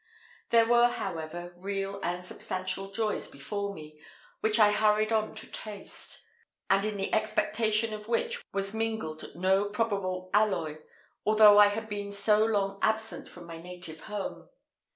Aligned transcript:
There 0.49 0.65
were, 0.65 0.87
however, 0.87 1.53
real 1.57 1.99
and 2.01 2.25
substantial 2.25 2.89
joys 2.89 3.27
before 3.27 3.71
me, 3.71 4.01
which 4.39 4.57
I 4.57 4.71
hurried 4.71 5.13
on 5.13 5.35
to 5.35 5.51
taste, 5.51 6.25
and 6.71 6.83
in 6.83 6.97
the 6.97 7.13
expectation 7.13 7.93
of 7.93 8.07
which 8.07 8.43
was 8.51 8.73
mingled 8.73 9.29
no 9.35 9.65
probable 9.69 10.31
alloy, 10.33 10.79
although 11.23 11.59
I 11.59 11.67
had 11.67 11.87
been 11.87 12.11
so 12.11 12.43
long 12.43 12.79
absent 12.81 13.29
from 13.29 13.45
my 13.45 13.61
native 13.61 13.99
home. 14.01 14.49